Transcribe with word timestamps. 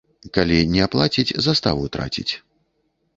Калі 0.35 0.55
не 0.75 0.79
аплаціць, 0.85 1.35
заставу 1.47 1.83
траціць. 1.99 2.33